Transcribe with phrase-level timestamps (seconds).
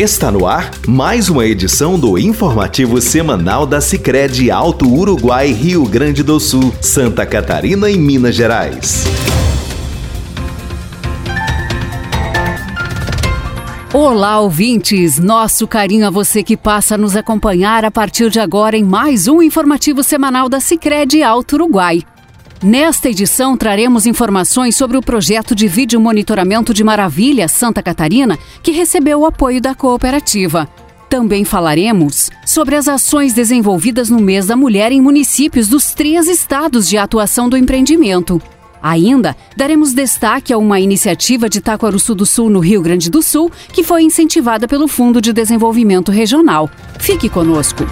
[0.00, 6.22] Está no ar mais uma edição do informativo semanal da Sicredi Alto Uruguai, Rio Grande
[6.22, 9.04] do Sul, Santa Catarina e Minas Gerais.
[13.92, 15.18] Olá, ouvintes!
[15.18, 19.28] Nosso carinho a você que passa a nos acompanhar a partir de agora em mais
[19.28, 22.02] um informativo semanal da Sicredi Alto Uruguai.
[22.62, 28.70] Nesta edição, traremos informações sobre o projeto de vídeo monitoramento de Maravilha, Santa Catarina, que
[28.70, 30.68] recebeu o apoio da cooperativa.
[31.08, 36.86] Também falaremos sobre as ações desenvolvidas no mês da mulher em municípios dos três estados
[36.86, 38.40] de atuação do empreendimento.
[38.82, 43.50] Ainda daremos destaque a uma iniciativa de Taquaruçu do Sul, no Rio Grande do Sul,
[43.72, 46.68] que foi incentivada pelo Fundo de Desenvolvimento Regional.
[46.98, 47.84] Fique conosco.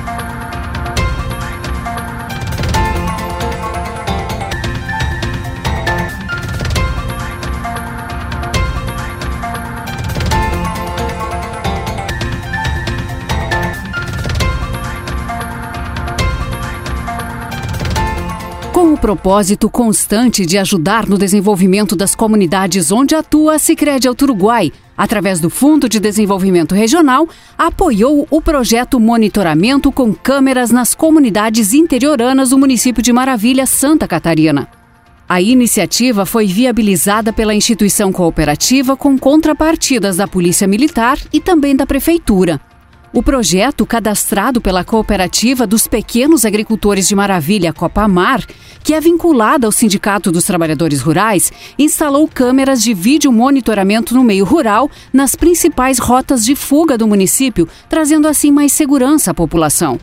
[18.99, 25.41] Propósito constante de ajudar no desenvolvimento das comunidades onde atua a Sicredi Alto Uruguai, através
[25.41, 32.59] do Fundo de Desenvolvimento Regional, apoiou o projeto Monitoramento com câmeras nas comunidades interioranas do
[32.59, 34.69] município de Maravilha, Santa Catarina.
[35.29, 41.87] A iniciativa foi viabilizada pela instituição cooperativa com contrapartidas da Polícia Militar e também da
[41.87, 42.61] Prefeitura.
[43.11, 48.45] O projeto, cadastrado pela Cooperativa dos Pequenos Agricultores de Maravilha, Copamar,
[48.85, 54.45] que é vinculada ao Sindicato dos Trabalhadores Rurais, instalou câmeras de vídeo monitoramento no meio
[54.45, 59.99] rural nas principais rotas de fuga do município, trazendo assim mais segurança à população.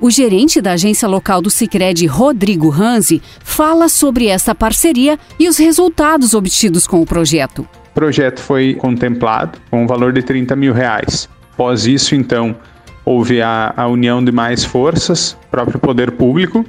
[0.00, 5.58] O gerente da agência local do Sicredi, Rodrigo Ranzi, fala sobre essa parceria e os
[5.58, 7.60] resultados obtidos com o projeto.
[7.92, 11.28] O projeto foi contemplado com um valor de 30 mil reais.
[11.62, 12.56] Após isso, então,
[13.04, 16.66] houve a, a união de mais forças, próprio poder público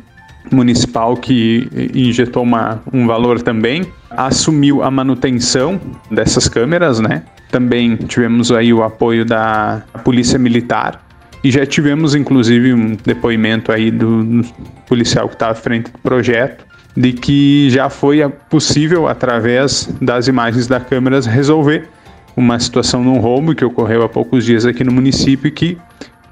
[0.51, 5.81] municipal que injetou uma, um valor também, assumiu a manutenção
[6.11, 7.23] dessas câmeras, né?
[7.49, 11.03] Também tivemos aí o apoio da Polícia Militar
[11.43, 14.45] e já tivemos inclusive um depoimento aí do,
[14.85, 16.63] policial que estava à frente do projeto
[16.95, 21.89] de que já foi possível através das imagens da câmeras resolver
[22.35, 25.77] uma situação num roubo que ocorreu há poucos dias aqui no município que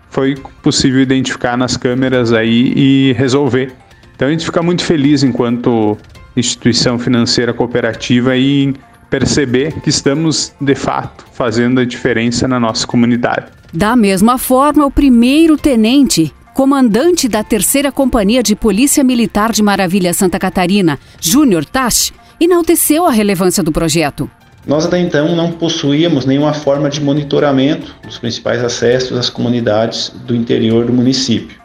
[0.09, 3.73] foi possível identificar nas câmeras aí e resolver.
[4.15, 5.97] Então a gente fica muito feliz enquanto
[6.35, 8.75] instituição financeira cooperativa em
[9.09, 13.47] perceber que estamos de fato fazendo a diferença na nossa comunidade.
[13.73, 20.13] Da mesma forma, o primeiro tenente comandante da terceira companhia de Polícia Militar de Maravilha
[20.13, 24.29] Santa Catarina, Júnior Tash, enalteceu a relevância do projeto.
[24.65, 30.35] Nós até então não possuíamos nenhuma forma de monitoramento dos principais acessos às comunidades do
[30.35, 31.59] interior do município.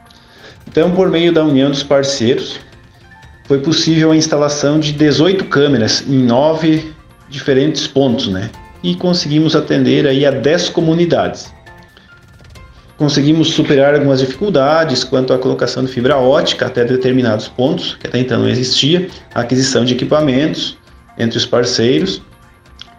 [0.67, 2.59] Então, por meio da união dos parceiros,
[3.45, 6.93] foi possível a instalação de 18 câmeras em nove
[7.29, 8.51] diferentes pontos, né?
[8.83, 11.53] E conseguimos atender aí a 10 comunidades.
[12.97, 18.19] Conseguimos superar algumas dificuldades quanto à colocação de fibra ótica até determinados pontos, que até
[18.19, 20.79] então não existia, a aquisição de equipamentos
[21.19, 22.23] entre os parceiros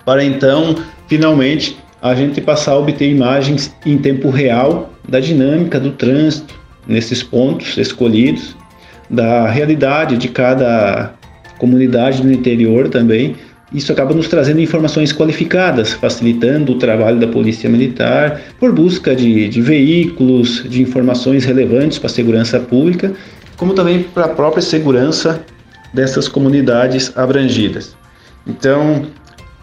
[0.08, 0.74] para então,
[1.10, 6.58] finalmente, a gente passar a obter imagens em tempo real da dinâmica do trânsito
[6.88, 8.56] nesses pontos escolhidos,
[9.10, 11.14] da realidade de cada
[11.58, 13.36] comunidade no interior também.
[13.74, 19.50] Isso acaba nos trazendo informações qualificadas, facilitando o trabalho da Polícia Militar por busca de,
[19.50, 23.12] de veículos, de informações relevantes para a segurança pública,
[23.58, 25.44] como também para a própria segurança
[25.94, 27.94] dessas comunidades abrangidas.
[28.48, 29.06] Então,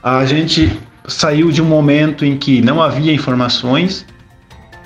[0.05, 0.71] a gente
[1.09, 4.05] saiu de um momento em que não havia informações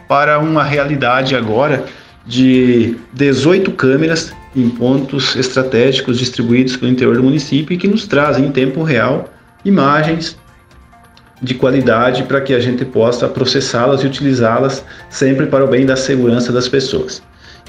[0.07, 1.87] para uma realidade agora
[2.25, 8.47] de 18 câmeras em pontos estratégicos distribuídos pelo interior do município e que nos trazem
[8.47, 9.29] em tempo real
[9.65, 10.39] imagens
[11.43, 15.97] de qualidade para que a gente possa processá-las e utilizá-las sempre para o bem da
[15.97, 17.21] segurança das pessoas.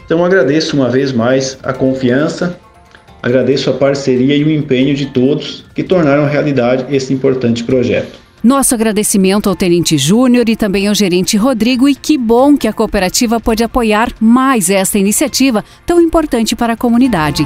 [0.05, 2.59] Então agradeço uma vez mais a confiança
[3.21, 8.19] Agradeço a parceria e o empenho de todos que tornaram realidade esse importante projeto.
[8.41, 12.73] Nosso agradecimento ao Tenente Júnior e também ao gerente Rodrigo, e que bom que a
[12.73, 17.45] cooperativa pode apoiar mais esta iniciativa tão importante para a comunidade.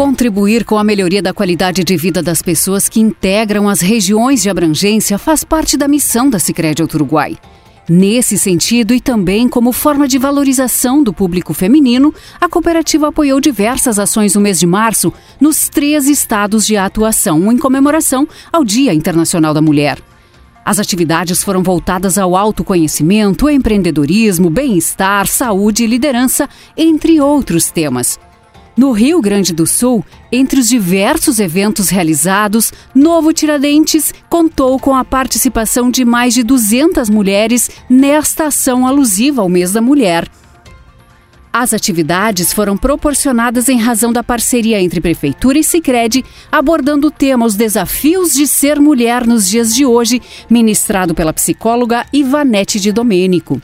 [0.00, 4.48] Contribuir com a melhoria da qualidade de vida das pessoas que integram as regiões de
[4.48, 7.36] abrangência faz parte da missão da Sicredi Uruguai.
[7.86, 13.98] Nesse sentido e também como forma de valorização do público feminino, a cooperativa apoiou diversas
[13.98, 19.52] ações no mês de março nos três estados de atuação, em comemoração ao Dia Internacional
[19.52, 19.98] da Mulher.
[20.64, 28.18] As atividades foram voltadas ao autoconhecimento, empreendedorismo, bem-estar, saúde e liderança, entre outros temas.
[28.76, 35.04] No Rio Grande do Sul, entre os diversos eventos realizados, Novo Tiradentes contou com a
[35.04, 40.28] participação de mais de 200 mulheres nesta ação alusiva ao mês da mulher.
[41.52, 47.44] As atividades foram proporcionadas em razão da parceria entre Prefeitura e Sicredi, abordando o tema
[47.44, 53.60] Os Desafios de Ser Mulher nos Dias de Hoje, ministrado pela psicóloga Ivanete de Domênico.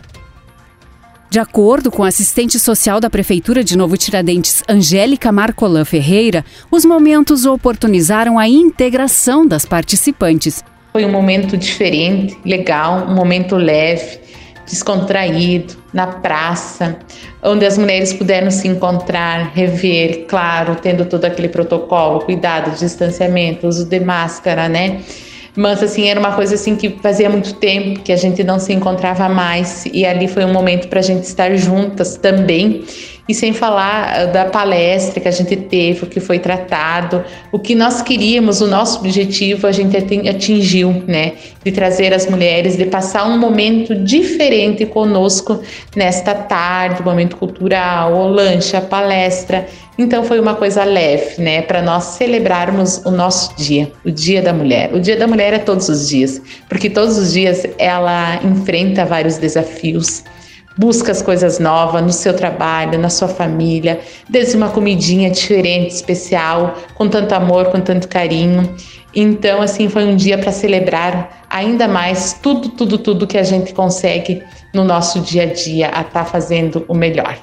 [1.29, 6.85] De acordo com a assistente social da Prefeitura de Novo Tiradentes, Angélica Marcolan Ferreira, os
[6.85, 10.65] momentos oportunizaram a integração das participantes.
[10.93, 14.21] Foi um momento diferente, legal, um momento leve,
[14.65, 16.99] descontraído, na praça,
[17.43, 23.87] onde as mulheres puderam se encontrar, rever, claro, tendo todo aquele protocolo, cuidado, distanciamento, uso
[23.87, 25.01] de máscara, né?
[25.57, 28.73] Mas assim, era uma coisa assim que fazia muito tempo que a gente não se
[28.73, 32.85] encontrava mais e ali foi um momento para a gente estar juntas também.
[33.29, 37.59] E sem falar ah, da palestra que a gente teve, o que foi tratado, o
[37.59, 39.97] que nós queríamos, o nosso objetivo a gente
[40.29, 41.33] atingiu, né?
[41.65, 45.61] De trazer as mulheres, de passar um momento diferente conosco
[45.95, 49.67] nesta tarde, momento cultural, o lanche, a palestra.
[49.99, 54.53] Então foi uma coisa leve, né, para nós celebrarmos o nosso dia, o Dia da
[54.53, 54.95] Mulher.
[54.95, 59.39] O Dia da Mulher é todos os dias, porque todos os dias ela enfrenta vários
[59.39, 60.23] desafios,
[60.77, 66.77] busca as coisas novas no seu trabalho, na sua família, desde uma comidinha diferente, especial,
[66.95, 68.75] com tanto amor, com tanto carinho.
[69.15, 73.73] Então, assim, foi um dia para celebrar ainda mais tudo, tudo, tudo que a gente
[73.73, 74.43] consegue
[74.75, 77.39] no nosso dia a dia a estar tá fazendo o melhor.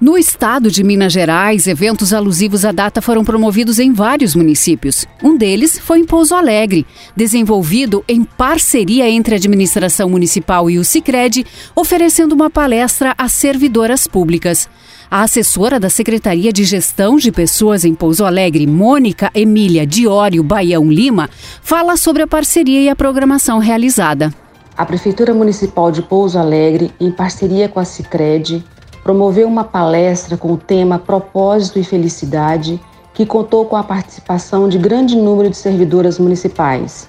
[0.00, 5.04] No estado de Minas Gerais, eventos alusivos à data foram promovidos em vários municípios.
[5.20, 6.86] Um deles foi em Pouso Alegre,
[7.16, 14.06] desenvolvido em parceria entre a administração municipal e o Sicredi, oferecendo uma palestra a servidoras
[14.06, 14.68] públicas.
[15.10, 20.92] A assessora da Secretaria de Gestão de Pessoas em Pouso Alegre, Mônica Emília Diório Baião
[20.92, 21.28] Lima,
[21.60, 24.32] fala sobre a parceria e a programação realizada.
[24.76, 28.64] A Prefeitura Municipal de Pouso Alegre, em parceria com a Sicredi,
[29.08, 32.78] promoveu uma palestra com o tema Propósito e Felicidade,
[33.14, 37.08] que contou com a participação de grande número de servidoras municipais.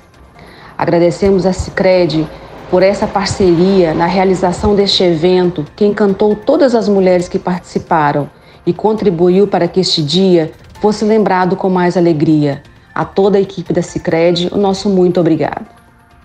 [0.77, 2.25] Agradecemos a Cicred
[2.71, 8.29] por essa parceria na realização deste evento, que encantou todas as mulheres que participaram
[8.65, 12.63] e contribuiu para que este dia fosse lembrado com mais alegria.
[12.95, 15.78] A toda a equipe da Cicred, o nosso muito obrigado.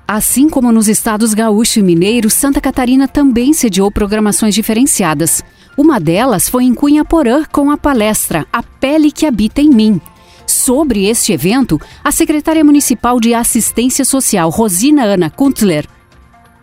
[0.07, 5.43] Assim como nos estados gaúcho e mineiro, Santa Catarina também sediou programações diferenciadas.
[5.79, 10.01] Uma delas foi em Cunha Porã com a palestra A Pele que Habita em Mim.
[10.47, 15.87] Sobre este evento, a secretária municipal de Assistência Social, Rosina Ana Kuntler,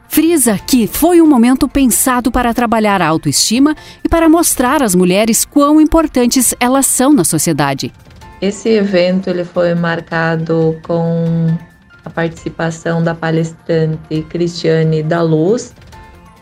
[0.08, 5.46] frisa que foi um momento pensado para trabalhar a autoestima e para mostrar às mulheres
[5.46, 7.92] quão importantes elas são na sociedade.
[8.40, 11.58] Esse evento ele foi marcado com
[12.04, 15.74] a participação da palestrante Cristiane da Luz,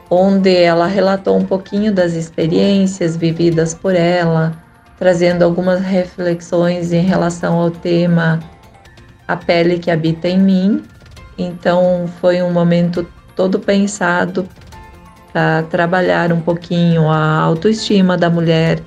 [0.09, 4.53] onde ela relatou um pouquinho das experiências vividas por ela,
[4.97, 8.39] trazendo algumas reflexões em relação ao tema
[9.28, 10.83] A Pele que Habita em Mim.
[11.37, 14.47] Então, foi um momento todo pensado
[15.31, 18.81] para trabalhar um pouquinho a autoestima da mulher,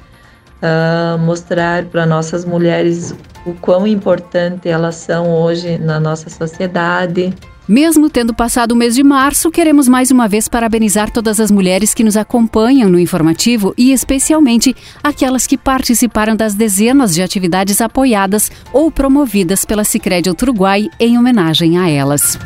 [0.62, 3.14] uh, mostrar para nossas mulheres
[3.44, 7.34] o quão importante elas são hoje na nossa sociedade
[7.68, 11.94] mesmo tendo passado o mês de março, queremos mais uma vez parabenizar todas as mulheres
[11.94, 18.50] que nos acompanham no informativo e especialmente aquelas que participaram das dezenas de atividades apoiadas
[18.72, 22.36] ou promovidas pela Sicredi Uruguai em homenagem a elas.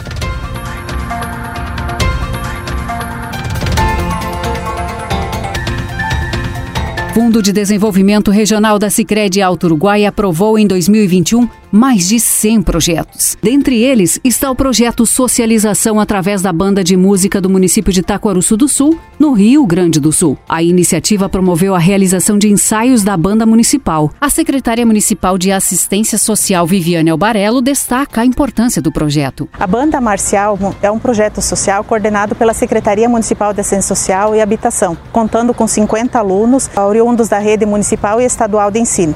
[7.16, 13.36] Fundo de Desenvolvimento Regional da Sicredi Alto Uruguai aprovou em 2021 mais de 100 projetos.
[13.42, 18.56] Dentre eles está o projeto Socialização através da banda de música do município de Taquaruçu
[18.56, 20.38] do Sul, no Rio Grande do Sul.
[20.48, 24.10] A iniciativa promoveu a realização de ensaios da banda municipal.
[24.18, 29.46] A secretária municipal de Assistência Social, Viviane Albarello, destaca a importância do projeto.
[29.58, 34.40] A Banda Marcial é um projeto social coordenado pela Secretaria Municipal de Assistência Social e
[34.40, 39.14] Habitação, contando com 50 alunos oriundos da rede municipal e estadual de ensino.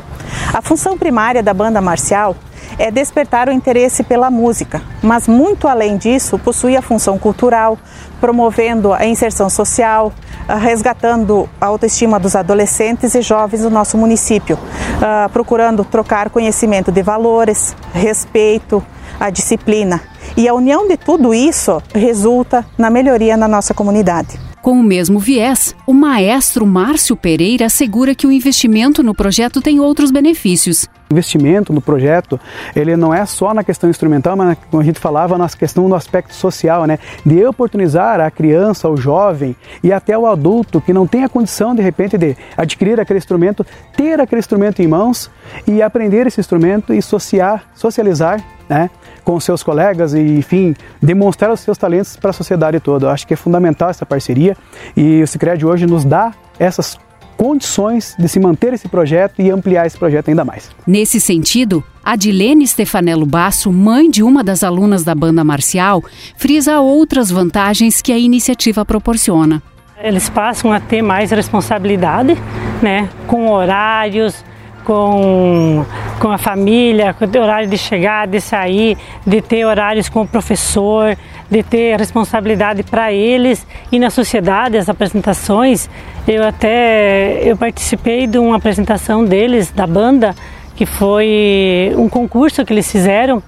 [0.52, 2.36] A função primária da banda marcial
[2.80, 7.78] é despertar o interesse pela música, mas muito além disso, possui a função cultural,
[8.18, 10.10] promovendo a inserção social,
[10.48, 14.58] ah, resgatando a autoestima dos adolescentes e jovens do nosso município,
[15.02, 18.82] ah, procurando trocar conhecimento de valores, respeito,
[19.20, 20.00] a disciplina.
[20.34, 24.49] E a união de tudo isso resulta na melhoria na nossa comunidade.
[24.62, 29.80] Com o mesmo viés, o maestro Márcio Pereira assegura que o investimento no projeto tem
[29.80, 30.86] outros benefícios.
[31.10, 32.38] O investimento no projeto,
[32.76, 35.94] ele não é só na questão instrumental, mas como a gente falava, na questão do
[35.94, 36.98] aspecto social, né?
[37.24, 41.74] De oportunizar a criança, o jovem e até o adulto que não tem a condição,
[41.74, 45.30] de repente, de adquirir aquele instrumento, ter aquele instrumento em mãos
[45.66, 48.88] e aprender esse instrumento e socializar né,
[49.30, 53.06] com seus colegas e, enfim, demonstrar os seus talentos para a sociedade toda.
[53.06, 54.56] Eu acho que é fundamental essa parceria
[54.96, 56.98] e o Cicred hoje nos dá essas
[57.36, 60.70] condições de se manter esse projeto e ampliar esse projeto ainda mais.
[60.86, 66.02] Nesse sentido, Adilene Stefanello Basso, mãe de uma das alunas da banda marcial,
[66.36, 69.62] frisa outras vantagens que a iniciativa proporciona.
[70.02, 72.36] Eles passam a ter mais responsabilidade,
[72.82, 74.44] né, com horários,
[74.90, 75.86] com,
[76.18, 80.26] com a família, com o horário de chegar, de sair, de ter horários com o
[80.26, 81.16] professor,
[81.48, 85.88] de ter responsabilidade para eles e na sociedade, as apresentações.
[86.26, 90.34] Eu até eu participei de uma apresentação deles, da banda,
[90.74, 93.40] que foi um concurso que eles fizeram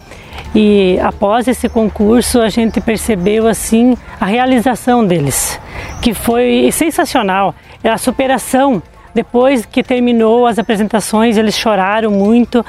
[0.55, 5.59] e após esse concurso a gente percebeu assim a realização deles,
[6.01, 8.81] que foi sensacional, a superação
[9.15, 12.65] depois que terminou as apresentações, eles choraram muito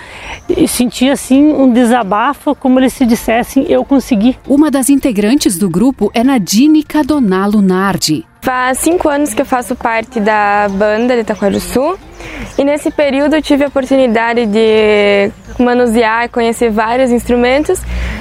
[0.50, 4.38] e senti assim um desabafo, como eles se dissessem, eu consegui.
[4.48, 8.26] Uma das integrantes do grupo é Nadine Cadonalo Nardi.
[8.42, 11.98] Faz cinco anos que eu faço parte da banda de Sul
[12.58, 17.80] e nesse período eu tive a oportunidade de manusear e conhecer vários instrumentos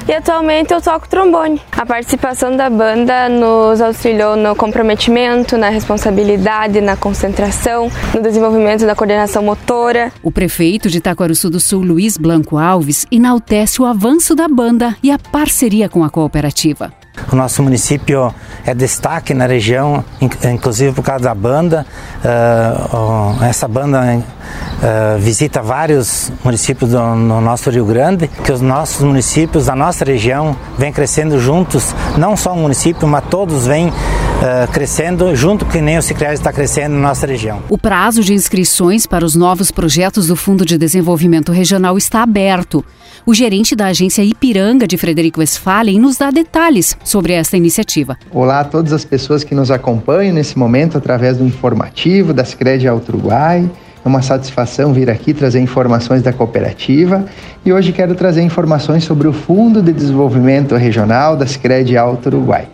[0.08, 1.60] e atualmente eu toco trombone.
[1.72, 8.94] A participação da banda nos auxiliou no comprometimento, na responsabilidade, na concentração, no desenvolvimento da
[8.94, 10.12] coordenação motora.
[10.22, 15.10] O prefeito de Itaquaruçu do Sul, Luiz Blanco Alves, enaltece o avanço da banda e
[15.10, 17.01] a parceria com a cooperativa.
[17.30, 21.86] O nosso município é destaque na região, inclusive por causa da banda.
[22.24, 29.02] Uh, essa banda uh, visita vários municípios do, no nosso Rio Grande, que os nossos
[29.02, 34.72] municípios da nossa região vêm crescendo juntos, não só o município, mas todos vêm uh,
[34.72, 37.62] crescendo junto que nem o Cicred está crescendo na nossa região.
[37.68, 42.84] O prazo de inscrições para os novos projetos do Fundo de Desenvolvimento Regional está aberto.
[43.24, 48.18] O gerente da agência Ipiranga de Frederico Westphalen nos dá detalhes sobre esta iniciativa.
[48.32, 52.88] Olá a todas as pessoas que nos acompanham nesse momento através do informativo da Sicredi
[52.88, 53.70] Alto Uruguai.
[54.04, 57.24] É uma satisfação vir aqui trazer informações da cooperativa
[57.64, 62.66] e hoje quero trazer informações sobre o Fundo de Desenvolvimento Regional da Sicredi Alto Uruguai.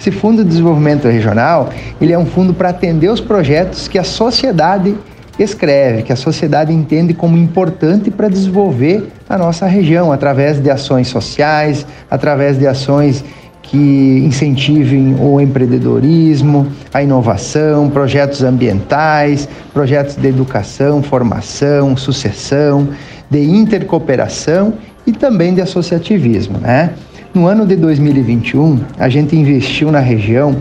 [0.00, 1.68] Esse Fundo de Desenvolvimento Regional,
[2.00, 4.96] ele é um fundo para atender os projetos que a sociedade
[5.38, 11.06] escreve, que a sociedade entende como importante para desenvolver a nossa região, através de ações
[11.06, 13.24] sociais, através de ações
[13.62, 22.88] que incentivem o empreendedorismo, a inovação, projetos ambientais, projetos de educação, formação, sucessão,
[23.30, 24.74] de intercooperação
[25.06, 26.58] e também de associativismo.
[26.58, 26.90] Né?
[27.32, 30.56] No ano de 2021, a gente investiu na região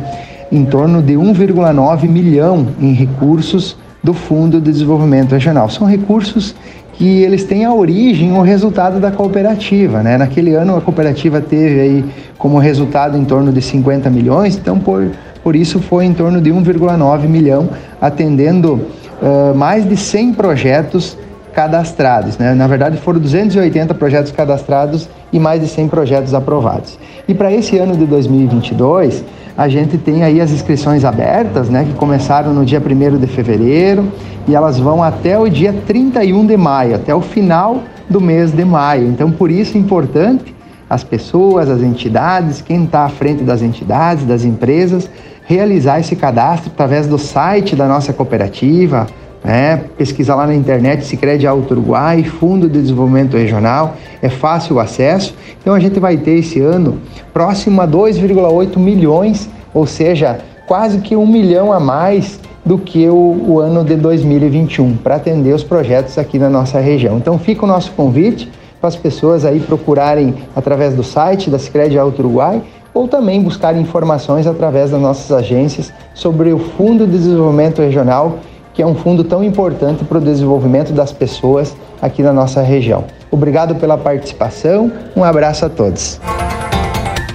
[0.51, 5.69] em torno de 1,9 milhão em recursos do Fundo de Desenvolvimento Regional.
[5.69, 6.55] São recursos
[7.00, 10.03] que eles têm a origem, o resultado da cooperativa.
[10.03, 10.18] Né?
[10.18, 12.06] Naquele ano a cooperativa teve aí
[12.38, 15.10] como resultado em torno de 50 milhões, então por,
[15.41, 17.70] por isso foi em torno de 1,9 milhão,
[18.01, 18.82] atendendo
[19.22, 21.18] uh, mais de 100 projetos
[21.53, 22.38] cadastrados.
[22.38, 22.53] Né?
[22.53, 27.00] Na verdade foram 280 projetos cadastrados e mais de 100 projetos aprovados.
[27.29, 29.24] E para esse ano de 2022,
[29.58, 34.12] a gente tem aí as inscrições abertas, né, que começaram no dia 1 de fevereiro
[34.48, 38.65] e elas vão até o dia 31 de maio, até o final do mês de
[38.65, 39.08] maio.
[39.08, 40.56] Então, por isso é importante
[40.89, 45.10] as pessoas, as entidades, quem está à frente das entidades, das empresas,
[45.46, 49.08] realizar esse cadastro através do site da nossa cooperativa,
[49.43, 49.84] né?
[49.98, 55.34] pesquisa lá na internet Sicredi Alto Uruguai, Fundo de Desenvolvimento Regional, é fácil o acesso.
[55.62, 57.00] Então a gente vai ter esse ano
[57.34, 63.46] próximo a 2,8 milhões, ou seja, quase que um milhão a mais do que o,
[63.48, 67.17] o ano de 2021 para atender os projetos aqui na nossa região.
[67.17, 71.98] Então fica o nosso convite para as pessoas aí procurarem através do site da Sicredi
[71.98, 72.62] Alto Uruguai
[72.93, 78.39] ou também buscar informações através das nossas agências sobre o Fundo de Desenvolvimento Regional
[78.79, 83.03] que é um fundo tão importante para o desenvolvimento das pessoas aqui na nossa região.
[83.29, 86.17] Obrigado pela participação, um abraço a todos.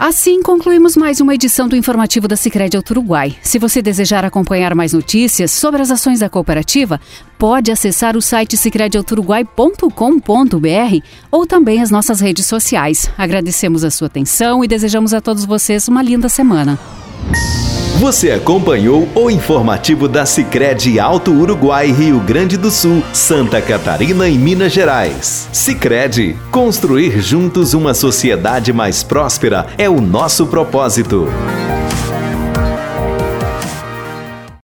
[0.01, 3.37] Assim concluímos mais uma edição do informativo da Sicredi Uruguai.
[3.43, 6.99] Se você desejar acompanhar mais notícias sobre as ações da cooperativa,
[7.39, 13.11] pode acessar o site sicrediauturuguai.com.br ou também as nossas redes sociais.
[13.19, 16.79] Agradecemos a sua atenção e desejamos a todos vocês uma linda semana.
[18.05, 24.37] Você acompanhou o informativo da Sicredi Alto Uruguai, Rio Grande do Sul, Santa Catarina e
[24.37, 25.49] Minas Gerais.
[25.51, 31.29] Sicredi, construir juntos uma sociedade mais próspera é o nosso propósito.